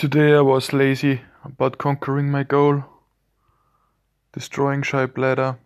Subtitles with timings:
[0.00, 2.84] Today I was lazy about conquering my goal,
[4.32, 5.58] destroying shy bladder.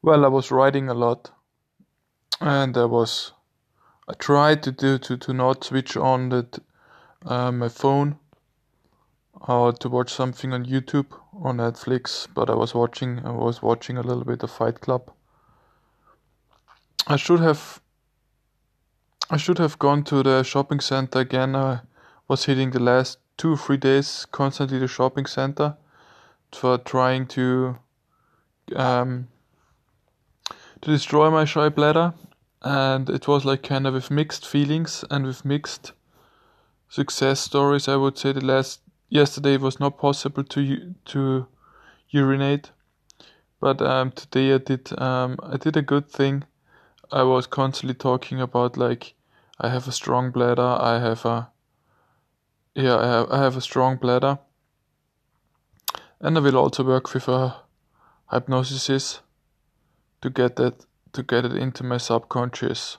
[0.00, 1.30] Well, I was writing a lot,
[2.40, 3.32] and I was
[4.08, 6.58] I tried to do to, to not switch on that
[7.26, 8.18] uh, my phone
[9.46, 13.98] or to watch something on YouTube or Netflix, but I was watching I was watching
[13.98, 15.10] a little bit of Fight Club.
[17.06, 17.82] I should have
[19.28, 21.54] I should have gone to the shopping center again.
[21.54, 21.80] I
[22.28, 25.76] was hitting the last two three days constantly the shopping center
[26.52, 27.76] for trying to
[28.76, 29.28] um,
[30.80, 32.14] to destroy my shy bladder,
[32.62, 35.92] and it was like kind of with mixed feelings and with mixed
[36.88, 37.88] success stories.
[37.88, 41.46] I would say the last yesterday it was not possible to to
[42.10, 42.70] urinate,
[43.60, 46.44] but um, today I did um, I did a good thing.
[47.12, 49.14] I was constantly talking about like
[49.60, 50.76] I have a strong bladder.
[50.80, 51.50] I have a
[52.74, 54.38] yeah, I have, I have a strong bladder.
[56.20, 57.56] And I will also work with a
[58.30, 59.20] hypnosis
[60.22, 62.96] to get that to get it into my subconscious.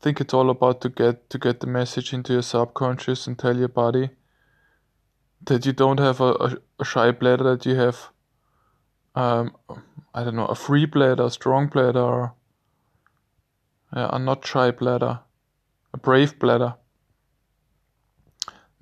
[0.00, 3.38] I think it's all about to get to get the message into your subconscious and
[3.38, 4.10] tell your body
[5.46, 8.10] that you don't have a, a, a shy bladder, that you have
[9.14, 9.56] um,
[10.14, 12.34] I don't know, a free bladder, a strong bladder, or
[13.96, 15.20] yeah, a not shy bladder
[15.92, 16.74] a brave bladder.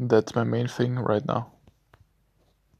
[0.00, 1.57] That's my main thing right now.